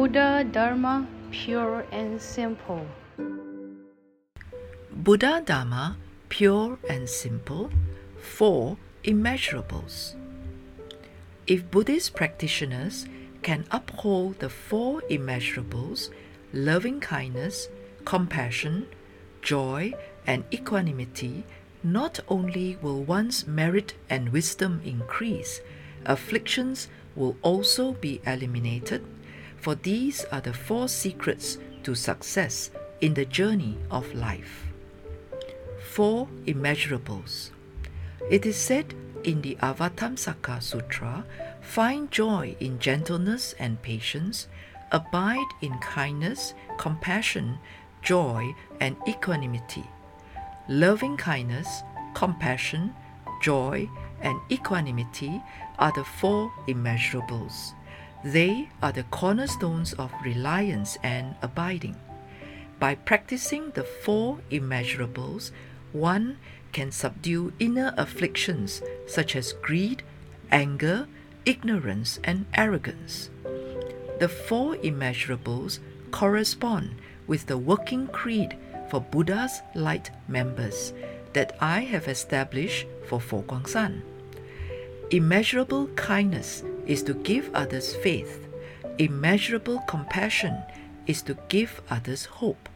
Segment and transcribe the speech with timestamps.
[0.00, 2.86] Buddha Dharma pure and simple.
[4.90, 5.98] Buddha Dharma
[6.30, 7.70] pure and simple,
[8.18, 10.14] four immeasurables.
[11.46, 13.04] If Buddhist practitioners
[13.42, 16.08] can uphold the four immeasurables
[16.54, 17.68] loving kindness,
[18.06, 18.86] compassion,
[19.42, 19.92] joy,
[20.26, 21.44] and equanimity,
[21.82, 25.60] not only will one's merit and wisdom increase,
[26.06, 29.04] afflictions will also be eliminated,
[29.60, 34.66] for these are the four secrets to success in the journey of life.
[35.92, 37.50] Four immeasurables.
[38.30, 41.24] It is said in the Avatamsaka Sutra
[41.60, 44.48] find joy in gentleness and patience,
[44.92, 47.58] abide in kindness, compassion,
[48.02, 49.84] joy, and equanimity.
[50.68, 51.82] Loving kindness,
[52.14, 52.94] compassion,
[53.42, 53.88] joy,
[54.22, 55.42] and equanimity
[55.78, 57.74] are the four immeasurables.
[58.22, 61.96] They are the cornerstones of reliance and abiding.
[62.78, 65.52] By practicing the four immeasurables,
[65.92, 66.38] one
[66.72, 70.02] can subdue inner afflictions such as greed,
[70.50, 71.08] anger,
[71.44, 73.30] ignorance, and arrogance.
[74.18, 75.78] The four immeasurables
[76.10, 78.56] correspond with the working creed
[78.90, 80.92] for Buddha's light members
[81.32, 84.02] that I have established for Fo Guang Shan.
[85.10, 88.48] Immeasurable kindness is to give others faith.
[88.98, 90.60] Immeasurable compassion
[91.06, 92.68] is to give others hope.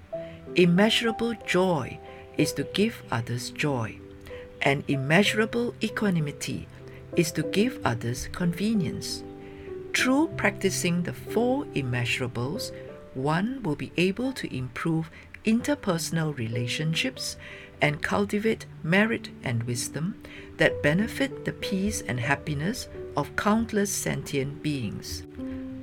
[0.55, 1.99] Immeasurable joy
[2.39, 3.99] is to give others joy.
[4.63, 6.69] And immeasurable equanimity
[7.17, 9.25] is to give others convenience.
[9.93, 12.71] Through practicing the four immeasurables,
[13.15, 15.11] one will be able to improve
[15.45, 17.37] interpersonal relationships
[17.81, 20.15] and cultivate merit and wisdom
[20.57, 25.25] that benefit the peace and happiness of countless sentient beings.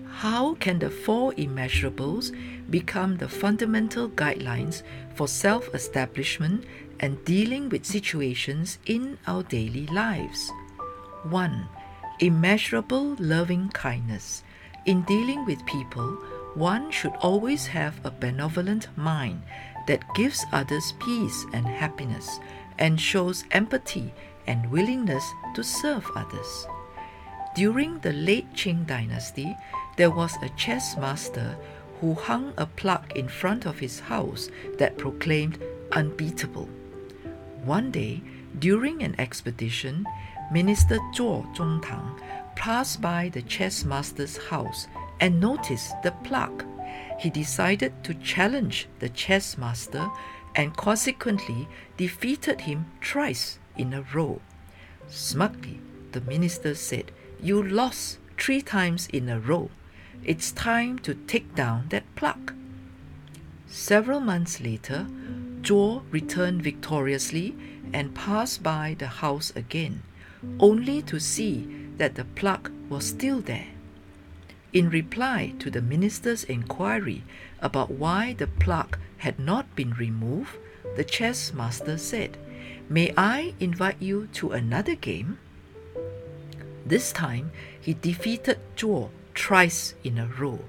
[0.09, 2.35] How can the four immeasurables
[2.69, 4.83] become the fundamental guidelines
[5.15, 6.65] for self establishment
[6.99, 10.51] and dealing with situations in our daily lives?
[11.23, 11.67] 1.
[12.19, 14.43] Immeasurable loving kindness.
[14.85, 16.17] In dealing with people,
[16.53, 19.41] one should always have a benevolent mind
[19.87, 22.39] that gives others peace and happiness
[22.77, 24.13] and shows empathy
[24.47, 25.25] and willingness
[25.55, 26.67] to serve others.
[27.55, 29.55] During the late Qing dynasty,
[29.97, 31.57] there was a chess master
[31.99, 35.61] who hung a plaque in front of his house that proclaimed
[35.91, 36.67] unbeatable.
[37.63, 38.21] One day,
[38.57, 40.05] during an expedition,
[40.51, 42.19] Minister Zuo Zongtang
[42.55, 44.87] passed by the chess master's house
[45.19, 46.65] and noticed the plaque.
[47.21, 50.09] He decided to challenge the chess master
[50.55, 54.41] and consequently defeated him thrice in a row.
[55.07, 55.79] Smugly,
[56.13, 59.69] the minister said, You lost three times in a row.
[60.23, 62.53] It's time to take down that plaque.
[63.67, 65.05] Several months later,
[65.61, 67.55] Zuo returned victoriously
[67.93, 70.01] and passed by the house again,
[70.59, 71.67] only to see
[71.97, 73.67] that the plaque was still there.
[74.73, 77.23] In reply to the minister's inquiry
[77.59, 80.55] about why the plaque had not been removed,
[80.95, 82.37] the chess master said,
[82.87, 85.39] May I invite you to another game?
[86.85, 87.51] This time,
[87.81, 90.59] he defeated Zuo thrice in a row.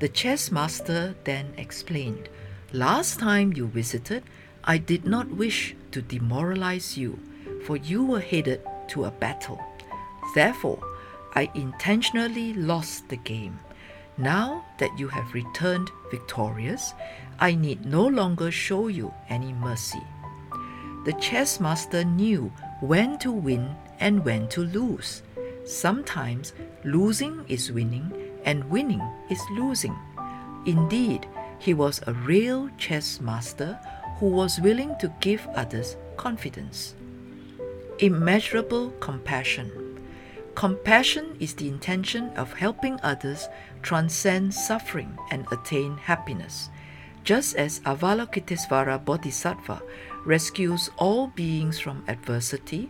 [0.00, 2.28] The chess master then explained,
[2.72, 4.24] Last time you visited,
[4.64, 7.20] I did not wish to demoralize you,
[7.64, 9.62] for you were headed to a battle.
[10.34, 10.80] Therefore,
[11.36, 13.60] I intentionally lost the game.
[14.16, 16.94] Now that you have returned victorious,
[17.38, 20.02] I need no longer show you any mercy.
[21.04, 25.22] The chess master knew when to win and when to lose.
[25.66, 26.54] Sometimes
[26.84, 28.10] losing is winning
[28.46, 29.94] and winning is losing.
[30.64, 31.26] Indeed,
[31.58, 33.78] he was a real chess master
[34.18, 36.94] who was willing to give others confidence.
[37.98, 39.85] Immeasurable compassion.
[40.56, 43.46] Compassion is the intention of helping others
[43.82, 46.70] transcend suffering and attain happiness.
[47.24, 49.82] Just as Avalokitesvara Bodhisattva
[50.24, 52.88] rescues all beings from adversity,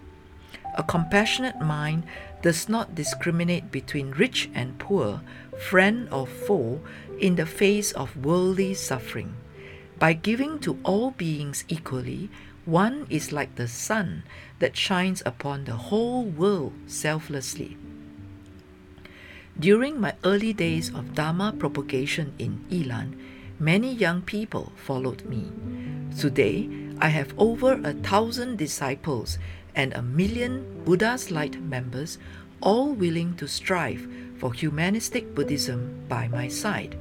[0.79, 2.05] a compassionate mind
[2.41, 5.21] does not discriminate between rich and poor,
[5.59, 6.81] friend or foe,
[7.19, 9.35] in the face of worldly suffering.
[9.99, 12.31] By giving to all beings equally,
[12.67, 14.25] one is like the sun
[14.59, 17.77] that shines upon the whole world selflessly.
[19.59, 23.17] During my early days of Dharma propagation in Ilan,
[23.59, 25.51] many young people followed me.
[26.19, 26.69] Today,
[26.99, 29.39] I have over a thousand disciples
[29.75, 32.19] and a million Buddha's Light members,
[32.61, 34.07] all willing to strive
[34.39, 36.99] for humanistic Buddhism by my side.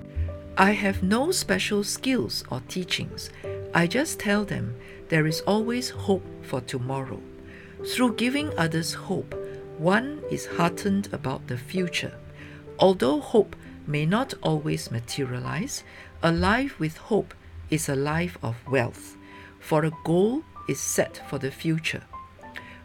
[0.58, 3.30] I have no special skills or teachings.
[3.76, 4.78] I just tell them
[5.10, 7.20] there is always hope for tomorrow.
[7.86, 9.36] Through giving others hope,
[9.78, 12.14] one is heartened about the future.
[12.80, 13.54] Although hope
[13.86, 15.84] may not always materialize,
[16.24, 17.34] a life with hope
[17.70, 19.18] is a life of wealth,
[19.60, 22.04] for a goal is set for the future.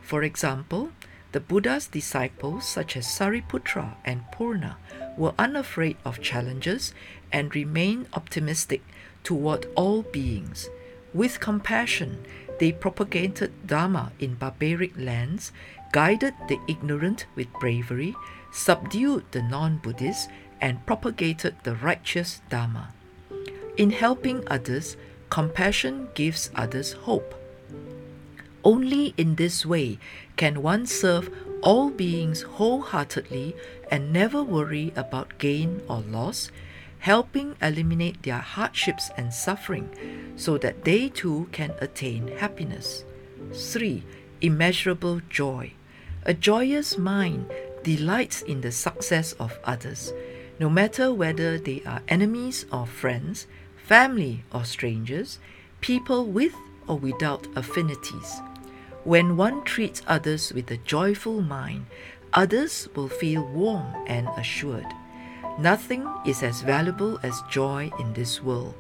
[0.03, 0.91] For example,
[1.31, 4.77] the Buddha's disciples, such as Sariputra and Purna,
[5.17, 6.93] were unafraid of challenges
[7.31, 8.83] and remained optimistic
[9.23, 10.69] toward all beings.
[11.13, 12.25] With compassion,
[12.61, 15.51] they propagated Dharma in barbaric lands,
[15.93, 18.15] guided the ignorant with bravery,
[18.53, 20.29] subdued the non Buddhists,
[20.61, 22.93] and propagated the righteous Dharma.
[23.77, 24.97] In helping others,
[25.31, 27.35] compassion gives others hope.
[28.63, 29.99] Only in this way
[30.37, 31.31] can one serve
[31.63, 33.57] all beings wholeheartedly
[33.91, 36.51] and never worry about gain or loss,
[37.01, 39.91] helping eliminate their hardships and suffering
[40.37, 43.05] so that they too can attain happiness.
[43.53, 44.03] 3.
[44.41, 45.73] Immeasurable joy.
[46.25, 47.51] A joyous mind
[47.83, 50.13] delights in the success of others,
[50.59, 53.47] no matter whether they are enemies or friends,
[53.87, 55.39] family or strangers,
[55.81, 56.55] people with
[56.87, 58.41] or without affinities.
[59.05, 61.87] When one treats others with a joyful mind,
[62.35, 64.87] others will feel warm and assured.
[65.59, 68.75] Nothing is as valuable as joy in this world.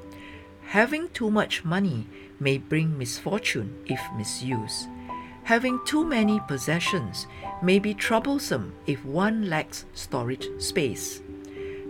[0.66, 2.06] Having too much money
[2.38, 4.88] may bring misfortune if misused.
[5.44, 7.26] Having too many possessions
[7.62, 11.22] may be troublesome if one lacks storage space.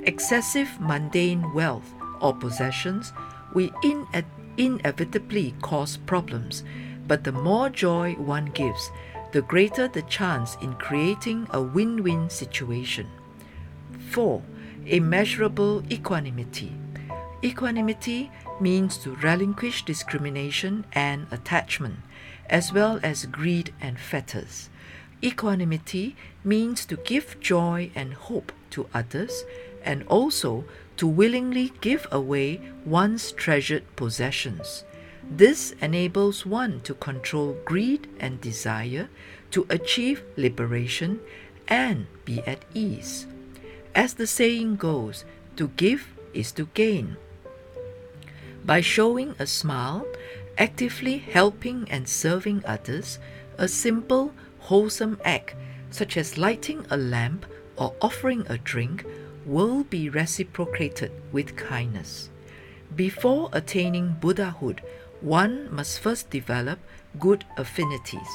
[0.05, 3.13] Excessive mundane wealth or possessions
[3.53, 4.25] will ine-
[4.57, 6.65] inevitably cause problems
[7.11, 8.93] but the more joy one gives,
[9.33, 13.09] the greater the chance in creating a win win situation.
[14.11, 14.41] 4.
[14.91, 16.73] Immeasurable equanimity.
[17.45, 18.29] Equanimity
[18.61, 21.99] means to relinquish discrimination and attachment,
[22.49, 24.69] as well as greed and fetters.
[25.23, 29.45] Equanimity means to give joy and hope to others
[29.85, 30.65] and also
[30.97, 34.83] to willingly give away one's treasured possessions.
[35.23, 39.09] This enables one to control greed and desire,
[39.53, 41.21] to achieve liberation,
[41.69, 43.29] and be at ease.
[43.95, 45.25] As the saying goes,
[45.57, 47.17] to give is to gain.
[48.65, 50.07] By showing a smile,
[50.59, 53.19] actively helping and serving others,
[53.59, 55.55] a simple, wholesome act
[55.91, 57.47] such as lighting a lamp
[57.77, 59.05] or offering a drink
[59.45, 62.31] will be reciprocated with kindness.
[62.95, 64.83] Before attaining Buddhahood,
[65.21, 66.79] one must first develop
[67.19, 68.29] good affinities.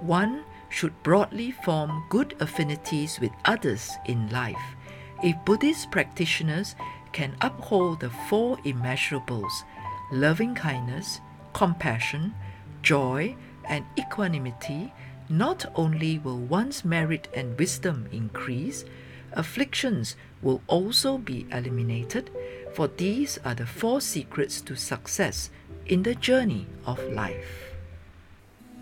[0.00, 4.76] One should broadly form good affinities with others in life.
[5.22, 6.76] If Buddhist practitioners
[7.12, 9.64] can uphold the four immeasurables
[10.12, 11.20] loving kindness,
[11.52, 12.34] compassion,
[12.82, 13.34] joy,
[13.68, 14.92] and equanimity,
[15.28, 18.84] not only will one's merit and wisdom increase,
[19.32, 22.30] afflictions will also be eliminated,
[22.72, 25.50] for these are the four secrets to success
[25.86, 27.74] in the journey of life.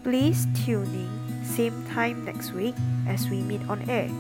[0.05, 2.75] Please tune in same time next week
[3.09, 4.11] as we meet on air.